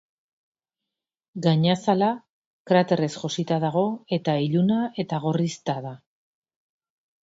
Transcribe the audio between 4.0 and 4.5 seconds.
eta